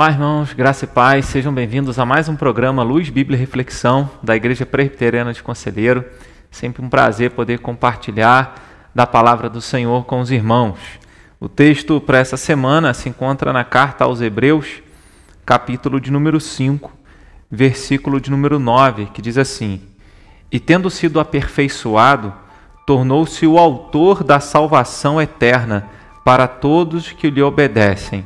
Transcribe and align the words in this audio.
Olá, 0.00 0.12
irmãos, 0.12 0.54
graça 0.54 0.86
e 0.86 0.88
paz, 0.88 1.26
sejam 1.26 1.52
bem-vindos 1.52 1.98
a 1.98 2.06
mais 2.06 2.26
um 2.26 2.34
programa 2.34 2.82
Luz, 2.82 3.10
Bíblia 3.10 3.36
e 3.36 3.38
Reflexão 3.38 4.08
da 4.22 4.34
Igreja 4.34 4.64
Presbiteriana 4.64 5.34
de 5.34 5.42
Conselheiro. 5.42 6.02
Sempre 6.50 6.82
um 6.82 6.88
prazer 6.88 7.32
poder 7.32 7.58
compartilhar 7.58 8.88
da 8.94 9.06
palavra 9.06 9.50
do 9.50 9.60
Senhor 9.60 10.06
com 10.06 10.20
os 10.20 10.30
irmãos. 10.30 10.78
O 11.38 11.50
texto 11.50 12.00
para 12.00 12.16
essa 12.16 12.38
semana 12.38 12.94
se 12.94 13.10
encontra 13.10 13.52
na 13.52 13.62
carta 13.62 14.04
aos 14.04 14.22
Hebreus, 14.22 14.82
capítulo 15.44 16.00
de 16.00 16.10
número 16.10 16.40
5, 16.40 16.90
versículo 17.50 18.18
de 18.18 18.30
número 18.30 18.58
9, 18.58 19.04
que 19.12 19.20
diz 19.20 19.36
assim: 19.36 19.82
E 20.50 20.58
tendo 20.58 20.88
sido 20.88 21.20
aperfeiçoado, 21.20 22.32
tornou-se 22.86 23.46
o 23.46 23.58
autor 23.58 24.24
da 24.24 24.40
salvação 24.40 25.20
eterna 25.20 25.90
para 26.24 26.48
todos 26.48 27.12
que 27.12 27.28
lhe 27.28 27.42
obedecem 27.42 28.24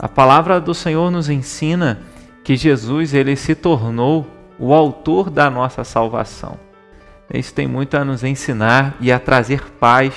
a 0.00 0.08
palavra 0.08 0.58
do 0.58 0.72
Senhor 0.72 1.10
nos 1.10 1.28
ensina 1.28 2.00
que 2.42 2.56
Jesus 2.56 3.12
ele 3.12 3.36
se 3.36 3.54
tornou 3.54 4.26
o 4.58 4.72
autor 4.72 5.28
da 5.28 5.50
nossa 5.50 5.84
salvação. 5.84 6.58
Isso 7.32 7.52
tem 7.52 7.66
muito 7.66 7.98
a 7.98 8.04
nos 8.04 8.24
ensinar 8.24 8.96
e 8.98 9.12
a 9.12 9.18
trazer 9.18 9.62
paz 9.78 10.14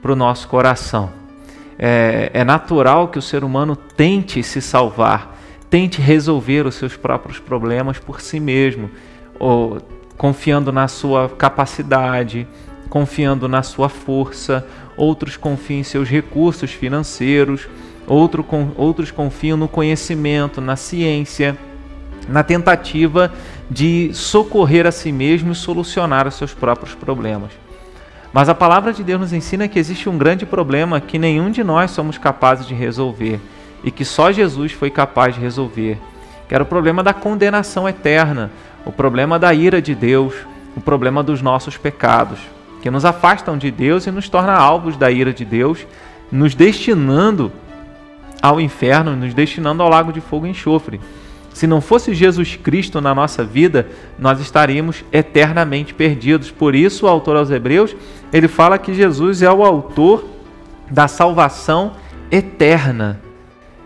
para 0.00 0.12
o 0.12 0.16
nosso 0.16 0.48
coração. 0.48 1.10
É, 1.78 2.30
é 2.32 2.42
natural 2.42 3.08
que 3.08 3.18
o 3.18 3.22
ser 3.22 3.44
humano 3.44 3.76
tente 3.76 4.42
se 4.42 4.62
salvar, 4.62 5.36
tente 5.68 6.00
resolver 6.00 6.66
os 6.66 6.76
seus 6.76 6.96
próprios 6.96 7.38
problemas 7.38 7.98
por 7.98 8.22
si 8.22 8.40
mesmo, 8.40 8.90
ou 9.38 9.78
confiando 10.16 10.72
na 10.72 10.88
sua 10.88 11.28
capacidade, 11.28 12.48
confiando 12.88 13.46
na 13.46 13.62
sua 13.62 13.90
força, 13.90 14.66
outros 14.96 15.36
confiam 15.36 15.80
em 15.80 15.84
seus 15.84 16.08
recursos 16.08 16.72
financeiros, 16.72 17.68
Outro, 18.08 18.42
com, 18.42 18.70
outros 18.76 19.10
confiam 19.10 19.56
no 19.56 19.68
conhecimento, 19.68 20.60
na 20.60 20.76
ciência, 20.76 21.56
na 22.26 22.42
tentativa 22.42 23.30
de 23.70 24.10
socorrer 24.14 24.86
a 24.86 24.92
si 24.92 25.12
mesmo 25.12 25.52
e 25.52 25.54
solucionar 25.54 26.26
os 26.26 26.34
seus 26.34 26.54
próprios 26.54 26.94
problemas. 26.94 27.50
Mas 28.32 28.48
a 28.48 28.54
palavra 28.54 28.92
de 28.92 29.04
Deus 29.04 29.20
nos 29.20 29.32
ensina 29.32 29.68
que 29.68 29.78
existe 29.78 30.08
um 30.08 30.16
grande 30.16 30.46
problema 30.46 31.00
que 31.00 31.18
nenhum 31.18 31.50
de 31.50 31.62
nós 31.62 31.90
somos 31.90 32.18
capazes 32.18 32.66
de 32.66 32.74
resolver 32.74 33.40
e 33.84 33.90
que 33.90 34.04
só 34.04 34.32
Jesus 34.32 34.72
foi 34.72 34.90
capaz 34.90 35.34
de 35.34 35.40
resolver, 35.40 35.98
que 36.48 36.54
era 36.54 36.64
o 36.64 36.66
problema 36.66 37.02
da 37.02 37.12
condenação 37.12 37.88
eterna, 37.88 38.50
o 38.84 38.92
problema 38.92 39.38
da 39.38 39.52
ira 39.52 39.80
de 39.80 39.94
Deus, 39.94 40.34
o 40.76 40.80
problema 40.80 41.22
dos 41.22 41.42
nossos 41.42 41.76
pecados, 41.76 42.38
que 42.82 42.90
nos 42.90 43.04
afastam 43.04 43.58
de 43.58 43.70
Deus 43.70 44.06
e 44.06 44.10
nos 44.10 44.28
torna 44.28 44.52
alvos 44.52 44.96
da 44.96 45.10
ira 45.10 45.32
de 45.32 45.44
Deus, 45.44 45.86
nos 46.30 46.54
destinando 46.54 47.52
ao 48.42 48.60
inferno, 48.60 49.16
nos 49.16 49.34
destinando 49.34 49.82
ao 49.82 49.88
lago 49.88 50.12
de 50.12 50.20
fogo 50.20 50.46
e 50.46 50.50
enxofre. 50.50 51.00
Se 51.52 51.66
não 51.66 51.80
fosse 51.80 52.14
Jesus 52.14 52.56
Cristo 52.56 53.00
na 53.00 53.14
nossa 53.14 53.42
vida, 53.42 53.88
nós 54.18 54.40
estaríamos 54.40 55.04
eternamente 55.12 55.92
perdidos. 55.92 56.50
Por 56.50 56.74
isso, 56.74 57.06
o 57.06 57.08
autor 57.08 57.36
aos 57.36 57.50
Hebreus, 57.50 57.96
ele 58.32 58.46
fala 58.46 58.78
que 58.78 58.94
Jesus 58.94 59.42
é 59.42 59.50
o 59.50 59.64
autor 59.64 60.24
da 60.90 61.08
salvação 61.08 61.92
eterna. 62.30 63.20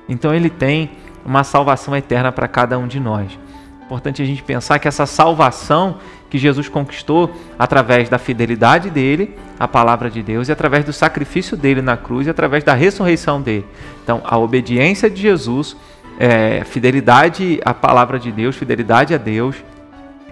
Então 0.09 0.35
ele 0.35 0.51
tem 0.51 0.91
uma 1.25 1.45
salvação 1.45 1.97
eterna 1.97 2.31
para 2.31 2.49
cada 2.49 2.79
um 2.79 2.87
de 2.87 3.01
nós. 3.01 3.39
Importante 3.85 4.23
a 4.23 4.25
gente 4.25 4.43
pensar 4.43 4.79
que 4.79 4.89
essa 4.89 5.07
salvação 5.07 5.97
que 6.33 6.39
Jesus 6.39 6.67
conquistou 6.67 7.31
através 7.59 8.09
da 8.09 8.17
fidelidade 8.17 8.89
dele 8.89 9.37
à 9.61 9.69
palavra 9.69 10.09
de 10.09 10.23
Deus 10.23 10.49
e 10.49 10.53
através 10.53 10.83
do 10.83 10.91
sacrifício 10.91 11.59
dele 11.59 11.83
na 11.83 11.95
cruz 11.95 12.27
e 12.27 12.31
através 12.31 12.65
da 12.65 12.73
ressurreição 12.73 13.43
dele. 13.43 13.67
Então, 14.03 14.23
a 14.25 14.39
obediência 14.39 15.11
de 15.11 15.21
Jesus, 15.21 15.77
é, 16.19 16.65
fidelidade 16.65 17.61
à 17.67 17.75
palavra 17.75 18.19
de 18.19 18.33
Deus, 18.33 18.57
fidelidade 18.57 19.13
a 19.13 19.19
Deus, 19.19 19.57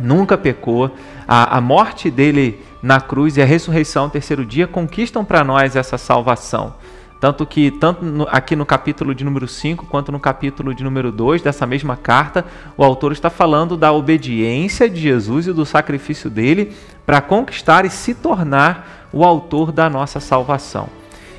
nunca 0.00 0.38
pecou. 0.38 0.90
A, 1.28 1.58
a 1.58 1.60
morte 1.60 2.10
dele 2.10 2.58
na 2.82 2.98
cruz 2.98 3.36
e 3.36 3.42
a 3.42 3.44
ressurreição, 3.44 4.08
terceiro 4.08 4.42
dia, 4.42 4.66
conquistam 4.66 5.22
para 5.22 5.44
nós 5.44 5.76
essa 5.76 5.98
salvação. 5.98 6.76
Tanto 7.20 7.44
que, 7.44 7.70
tanto 7.70 8.02
no, 8.02 8.26
aqui 8.30 8.56
no 8.56 8.64
capítulo 8.64 9.14
de 9.14 9.22
número 9.22 9.46
5, 9.46 9.84
quanto 9.84 10.10
no 10.10 10.18
capítulo 10.18 10.74
de 10.74 10.82
número 10.82 11.12
2 11.12 11.42
dessa 11.42 11.66
mesma 11.66 11.94
carta, 11.94 12.46
o 12.78 12.82
autor 12.82 13.12
está 13.12 13.28
falando 13.28 13.76
da 13.76 13.92
obediência 13.92 14.88
de 14.88 14.98
Jesus 14.98 15.46
e 15.46 15.52
do 15.52 15.66
sacrifício 15.66 16.30
dele 16.30 16.72
para 17.04 17.20
conquistar 17.20 17.84
e 17.84 17.90
se 17.90 18.14
tornar 18.14 19.08
o 19.12 19.22
autor 19.22 19.70
da 19.70 19.90
nossa 19.90 20.18
salvação. 20.18 20.88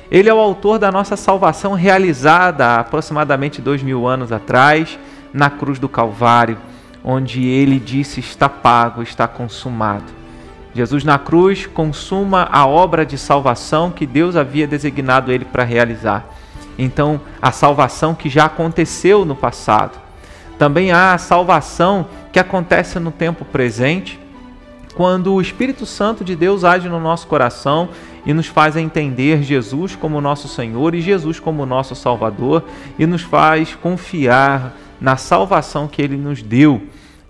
Ele 0.08 0.28
é 0.28 0.34
o 0.34 0.38
autor 0.38 0.78
da 0.78 0.92
nossa 0.92 1.16
salvação 1.16 1.72
realizada 1.72 2.64
há 2.64 2.80
aproximadamente 2.80 3.60
dois 3.60 3.82
mil 3.82 4.06
anos 4.06 4.30
atrás, 4.30 4.96
na 5.32 5.50
cruz 5.50 5.80
do 5.80 5.88
Calvário, 5.88 6.58
onde 7.02 7.44
ele 7.44 7.80
disse: 7.80 8.20
Está 8.20 8.48
pago, 8.48 9.02
está 9.02 9.26
consumado. 9.26 10.21
Jesus 10.74 11.04
na 11.04 11.18
cruz 11.18 11.66
consuma 11.66 12.48
a 12.50 12.66
obra 12.66 13.04
de 13.04 13.18
salvação 13.18 13.90
que 13.90 14.06
Deus 14.06 14.36
havia 14.36 14.66
designado 14.66 15.30
ele 15.30 15.44
para 15.44 15.64
realizar. 15.64 16.26
Então, 16.78 17.20
a 17.40 17.52
salvação 17.52 18.14
que 18.14 18.30
já 18.30 18.46
aconteceu 18.46 19.24
no 19.24 19.36
passado. 19.36 20.00
Também 20.58 20.92
há 20.92 21.12
a 21.12 21.18
salvação 21.18 22.06
que 22.32 22.38
acontece 22.38 22.98
no 22.98 23.10
tempo 23.10 23.44
presente, 23.44 24.18
quando 24.94 25.34
o 25.34 25.40
Espírito 25.40 25.84
Santo 25.86 26.24
de 26.24 26.36
Deus 26.36 26.64
age 26.64 26.88
no 26.88 27.00
nosso 27.00 27.26
coração 27.26 27.88
e 28.24 28.32
nos 28.32 28.46
faz 28.46 28.76
entender 28.76 29.42
Jesus 29.42 29.96
como 29.96 30.20
nosso 30.20 30.48
Senhor 30.48 30.94
e 30.94 31.00
Jesus 31.00 31.40
como 31.40 31.66
nosso 31.66 31.94
Salvador 31.94 32.64
e 32.98 33.06
nos 33.06 33.22
faz 33.22 33.74
confiar 33.74 34.76
na 35.00 35.16
salvação 35.16 35.88
que 35.88 36.00
ele 36.00 36.16
nos 36.16 36.42
deu. 36.42 36.82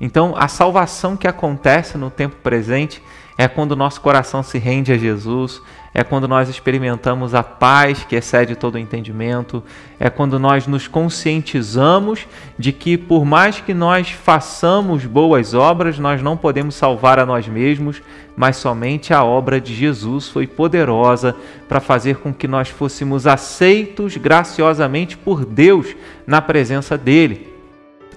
Então, 0.04 0.34
a 0.36 0.48
salvação 0.48 1.16
que 1.16 1.28
acontece 1.28 1.96
no 1.96 2.10
tempo 2.10 2.34
presente 2.42 3.00
é 3.38 3.46
quando 3.46 3.72
o 3.72 3.76
nosso 3.76 4.00
coração 4.00 4.42
se 4.42 4.58
rende 4.58 4.92
a 4.92 4.98
Jesus, 4.98 5.62
é 5.94 6.02
quando 6.02 6.26
nós 6.26 6.48
experimentamos 6.48 7.36
a 7.36 7.42
paz 7.44 8.02
que 8.02 8.16
excede 8.16 8.56
todo 8.56 8.74
o 8.74 8.78
entendimento, 8.78 9.62
é 10.00 10.10
quando 10.10 10.40
nós 10.40 10.66
nos 10.66 10.88
conscientizamos 10.88 12.26
de 12.58 12.72
que, 12.72 12.98
por 12.98 13.24
mais 13.24 13.60
que 13.60 13.72
nós 13.72 14.10
façamos 14.10 15.06
boas 15.06 15.54
obras, 15.54 16.00
nós 16.00 16.20
não 16.20 16.36
podemos 16.36 16.74
salvar 16.74 17.20
a 17.20 17.26
nós 17.26 17.46
mesmos, 17.46 18.02
mas 18.34 18.56
somente 18.56 19.14
a 19.14 19.22
obra 19.22 19.60
de 19.60 19.72
Jesus 19.72 20.28
foi 20.28 20.48
poderosa 20.48 21.36
para 21.68 21.78
fazer 21.78 22.16
com 22.16 22.34
que 22.34 22.48
nós 22.48 22.68
fôssemos 22.68 23.24
aceitos 23.24 24.16
graciosamente 24.16 25.16
por 25.16 25.44
Deus 25.44 25.94
na 26.26 26.42
presença 26.42 26.98
dEle. 26.98 27.51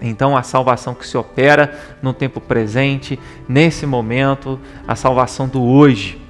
Então, 0.01 0.35
a 0.35 0.43
salvação 0.43 0.93
que 0.93 1.07
se 1.07 1.17
opera 1.17 1.79
no 2.01 2.13
tempo 2.13 2.41
presente, 2.41 3.19
nesse 3.47 3.85
momento, 3.85 4.59
a 4.87 4.95
salvação 4.95 5.47
do 5.47 5.63
hoje. 5.63 6.24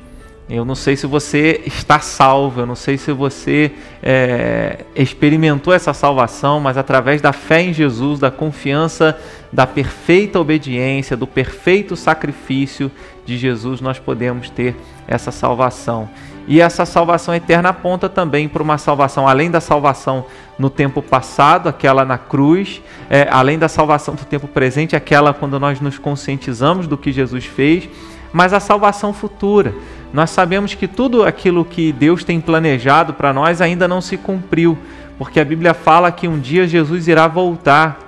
Eu 0.48 0.64
não 0.64 0.76
sei 0.76 0.96
se 0.96 1.08
você 1.08 1.64
está 1.66 2.00
salvo, 2.00 2.62
eu 2.62 2.66
não 2.68 2.76
sei 2.76 3.00
se 3.00 3.12
você 3.12 3.72
é, 4.02 4.86
experimentou 4.96 5.74
essa 5.74 5.92
salvação, 5.92 6.60
mas 6.60 6.78
através 6.78 7.20
da 7.20 7.34
fé 7.34 7.64
em 7.64 7.74
Jesus, 7.74 8.20
da 8.20 8.30
confiança, 8.30 9.20
da 9.52 9.66
perfeita 9.66 10.40
obediência, 10.40 11.18
do 11.18 11.26
perfeito 11.26 11.96
sacrifício 11.96 12.92
de 13.26 13.40
Jesus, 13.40 13.82
nós 13.82 13.98
podemos 13.98 14.48
ter 14.52 14.76
essa 15.08 15.32
salvação. 15.32 16.08
E 16.48 16.62
essa 16.62 16.86
salvação 16.86 17.34
eterna 17.34 17.70
aponta 17.70 18.08
também 18.08 18.48
para 18.48 18.62
uma 18.62 18.78
salvação, 18.78 19.28
além 19.28 19.50
da 19.50 19.60
salvação 19.60 20.28
no 20.60 20.70
tempo 20.70 21.02
passado, 21.02 21.68
aquela 21.68 22.06
na 22.06 22.20
cruz, 22.20 22.84
é, 23.10 23.28
além 23.32 23.58
da 23.58 23.68
salvação 23.68 24.14
do 24.14 24.24
tempo 24.26 24.48
presente, 24.48 24.96
aquela 24.96 25.34
quando 25.34 25.60
nós 25.60 25.82
nos 25.82 25.98
conscientizamos 25.98 26.86
do 26.86 27.00
que 27.00 27.12
Jesus 27.12 27.46
fez, 27.46 27.90
mas 28.32 28.54
a 28.54 28.60
salvação 28.60 29.12
futura. 29.12 29.74
Nós 30.16 30.30
sabemos 30.30 30.74
que 30.74 30.88
tudo 30.88 31.26
aquilo 31.26 31.66
que 31.66 31.92
Deus 31.92 32.24
tem 32.24 32.40
planejado 32.40 33.14
para 33.14 33.34
nós 33.34 33.60
ainda 33.60 33.86
não 33.86 34.00
se 34.00 34.16
cumpriu, 34.16 34.78
porque 35.18 35.42
a 35.42 35.44
Bíblia 35.44 35.74
fala 35.74 36.10
que 36.10 36.26
um 36.26 36.40
dia 36.40 36.66
Jesus 36.66 37.10
irá 37.10 37.28
voltar 37.28 38.00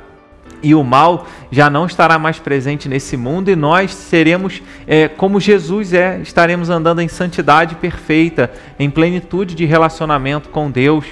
e 0.63 0.73
o 0.73 0.85
mal 0.85 1.27
já 1.51 1.69
não 1.69 1.85
estará 1.85 2.17
mais 2.17 2.39
presente 2.39 2.87
nesse 2.87 3.17
mundo 3.17 3.51
e 3.51 3.57
nós 3.57 3.93
seremos 3.93 4.63
é, 4.87 5.09
como 5.09 5.37
Jesus 5.37 5.91
é, 5.91 6.21
estaremos 6.21 6.69
andando 6.69 7.01
em 7.01 7.09
santidade 7.09 7.75
perfeita, 7.75 8.53
em 8.79 8.89
plenitude 8.89 9.53
de 9.53 9.65
relacionamento 9.65 10.47
com 10.47 10.71
Deus. 10.71 11.07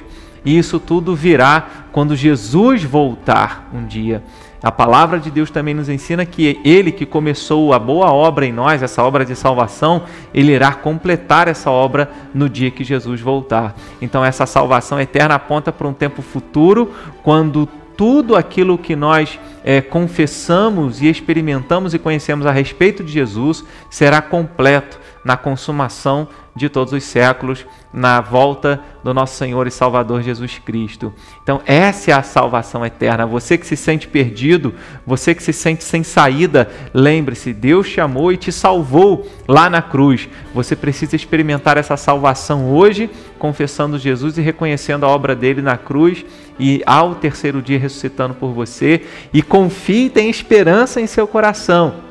E 0.45 0.57
isso 0.57 0.80
tudo 0.80 1.13
virá 1.13 1.68
quando 1.91 2.15
Jesus 2.15 2.86
voltar 2.86 3.69
um 3.74 3.86
dia. 3.86 4.24
A 4.65 4.71
palavra 4.71 5.19
de 5.19 5.29
Deus 5.29 5.51
também 5.51 5.75
nos 5.75 5.89
ensina 5.89 6.25
que 6.25 6.59
ele 6.65 6.91
que 6.91 7.06
começou 7.06 7.71
a 7.71 7.77
boa 7.77 8.12
obra 8.12 8.47
em 8.47 8.51
nós, 8.51 8.81
essa 8.81 9.03
obra 9.03 9.23
de 9.23 9.35
salvação, 9.35 10.06
ele 10.33 10.53
irá 10.53 10.73
completar 10.73 11.47
essa 11.47 11.69
obra 11.69 12.09
no 12.33 12.50
dia 12.50 12.71
que 12.71 12.83
Jesus 12.83 13.21
voltar. 13.21 13.75
Então 14.01 14.25
essa 14.25 14.47
salvação 14.47 15.00
eterna 15.00 15.35
aponta 15.35 15.71
para 15.71 15.88
um 15.88 15.94
tempo 15.94 16.23
futuro, 16.23 16.91
quando 17.21 17.69
tudo 17.95 18.35
aquilo 18.35 18.75
que 18.75 18.95
nós 18.95 19.39
é, 19.63 19.81
confessamos 19.81 21.00
e 21.00 21.07
experimentamos 21.09 21.94
e 21.94 22.00
conhecemos 22.00 22.47
a 22.47 22.51
respeito 22.51 23.03
de 23.03 23.12
Jesus 23.12 23.63
será 23.88 24.19
completo 24.19 25.00
na 25.23 25.38
consumação 25.38 26.27
de 26.55 26.69
todos 26.69 26.93
os 26.93 27.03
séculos, 27.03 27.65
na 27.91 28.21
volta 28.21 28.79
do 29.03 29.13
nosso 29.13 29.35
Senhor 29.35 29.67
e 29.67 29.71
Salvador 29.71 30.21
Jesus 30.21 30.57
Cristo. 30.59 31.13
Então, 31.43 31.61
essa 31.65 32.11
é 32.11 32.13
a 32.13 32.23
salvação 32.23 32.85
eterna. 32.85 33.25
Você 33.25 33.57
que 33.57 33.67
se 33.67 33.75
sente 33.75 34.07
perdido, 34.07 34.73
você 35.05 35.35
que 35.35 35.43
se 35.43 35.51
sente 35.51 35.83
sem 35.83 36.01
saída, 36.03 36.69
lembre-se: 36.93 37.53
Deus 37.53 37.89
te 37.89 37.99
amou 37.99 38.31
e 38.31 38.37
te 38.37 38.51
salvou 38.51 39.29
lá 39.47 39.69
na 39.69 39.81
cruz. 39.81 40.29
Você 40.53 40.75
precisa 40.75 41.15
experimentar 41.15 41.77
essa 41.77 41.97
salvação 41.97 42.71
hoje, 42.73 43.09
confessando 43.37 43.99
Jesus 43.99 44.37
e 44.37 44.41
reconhecendo 44.41 45.05
a 45.05 45.09
obra 45.09 45.35
dele 45.35 45.61
na 45.61 45.77
cruz 45.77 46.25
e 46.57 46.81
ao 46.85 47.15
terceiro 47.15 47.61
dia 47.61 47.79
ressuscitando 47.79 48.33
por 48.33 48.53
você. 48.53 49.01
E 49.33 49.41
confie 49.41 50.05
e 50.05 50.09
tenha 50.09 50.29
esperança 50.29 51.01
em 51.01 51.07
seu 51.07 51.27
coração 51.27 52.04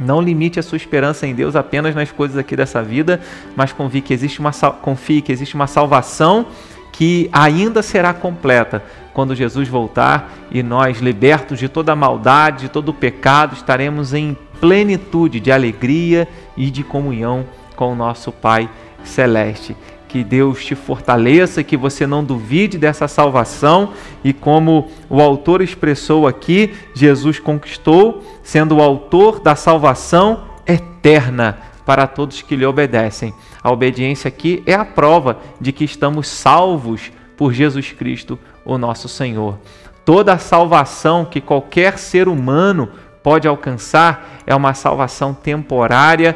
não 0.00 0.20
limite 0.20 0.58
a 0.58 0.62
sua 0.62 0.76
esperança 0.76 1.26
em 1.26 1.34
Deus 1.34 1.56
apenas 1.56 1.94
nas 1.94 2.10
coisas 2.10 2.36
aqui 2.36 2.56
dessa 2.56 2.82
vida, 2.82 3.20
mas 3.56 3.72
confie 3.72 4.00
que 4.00 4.12
existe 4.12 4.40
uma, 4.40 4.52
confie 4.52 5.20
que 5.20 5.32
existe 5.32 5.54
uma 5.54 5.66
salvação 5.66 6.46
que 6.92 7.28
ainda 7.32 7.82
será 7.82 8.12
completa 8.12 8.82
quando 9.14 9.34
Jesus 9.34 9.68
voltar 9.68 10.32
e 10.50 10.62
nós, 10.62 10.98
libertos 10.98 11.58
de 11.58 11.68
toda 11.68 11.92
a 11.92 11.96
maldade, 11.96 12.62
de 12.62 12.68
todo 12.68 12.90
o 12.90 12.94
pecado, 12.94 13.54
estaremos 13.54 14.14
em 14.14 14.36
plenitude 14.60 15.40
de 15.40 15.52
alegria 15.52 16.28
e 16.56 16.70
de 16.70 16.82
comunhão 16.82 17.44
com 17.76 17.92
o 17.92 17.96
nosso 17.96 18.32
Pai 18.32 18.68
Celeste. 19.04 19.76
Que 20.08 20.24
Deus 20.24 20.64
te 20.64 20.74
fortaleça, 20.74 21.62
que 21.62 21.76
você 21.76 22.06
não 22.06 22.24
duvide 22.24 22.78
dessa 22.78 23.06
salvação 23.06 23.92
e 24.24 24.32
como 24.32 24.88
o 25.08 25.20
autor 25.20 25.60
expressou 25.60 26.26
aqui, 26.26 26.74
Jesus 26.94 27.38
conquistou, 27.38 28.24
sendo 28.42 28.76
o 28.76 28.82
autor 28.82 29.38
da 29.38 29.54
salvação 29.54 30.44
eterna 30.66 31.58
para 31.84 32.06
todos 32.06 32.42
que 32.42 32.56
lhe 32.56 32.66
obedecem. 32.66 33.34
A 33.62 33.70
obediência 33.70 34.28
aqui 34.28 34.62
é 34.66 34.74
a 34.74 34.84
prova 34.84 35.38
de 35.60 35.72
que 35.72 35.84
estamos 35.84 36.26
salvos 36.28 37.12
por 37.36 37.52
Jesus 37.52 37.92
Cristo, 37.92 38.38
o 38.64 38.76
nosso 38.76 39.08
Senhor. 39.08 39.58
Toda 40.04 40.32
a 40.32 40.38
salvação 40.38 41.24
que 41.24 41.40
qualquer 41.40 41.98
ser 41.98 42.28
humano 42.28 42.88
pode 43.28 43.46
alcançar 43.46 44.40
é 44.46 44.54
uma 44.54 44.72
salvação 44.72 45.34
temporária 45.34 46.34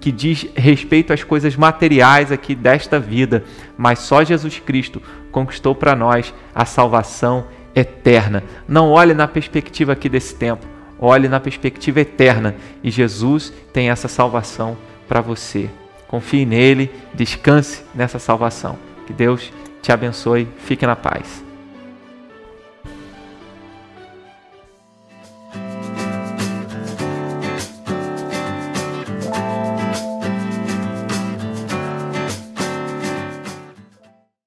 que 0.00 0.12
diz 0.12 0.46
respeito 0.54 1.14
às 1.14 1.24
coisas 1.24 1.56
materiais 1.56 2.30
aqui 2.30 2.54
desta 2.54 3.00
vida, 3.00 3.42
mas 3.74 4.00
só 4.00 4.22
Jesus 4.22 4.58
Cristo 4.58 5.00
conquistou 5.32 5.74
para 5.74 5.96
nós 5.96 6.34
a 6.54 6.66
salvação 6.66 7.46
eterna. 7.74 8.42
Não 8.68 8.90
olhe 8.90 9.14
na 9.14 9.26
perspectiva 9.26 9.92
aqui 9.92 10.10
desse 10.10 10.34
tempo, 10.34 10.66
olhe 10.98 11.26
na 11.26 11.40
perspectiva 11.40 12.00
eterna 12.00 12.54
e 12.84 12.90
Jesus 12.90 13.50
tem 13.72 13.88
essa 13.88 14.06
salvação 14.06 14.76
para 15.08 15.22
você. 15.22 15.70
Confie 16.06 16.44
nele, 16.44 16.90
descanse 17.14 17.82
nessa 17.94 18.18
salvação. 18.18 18.78
Que 19.06 19.14
Deus 19.14 19.50
te 19.80 19.90
abençoe. 19.90 20.46
Fique 20.58 20.86
na 20.86 20.96
paz. 20.96 21.49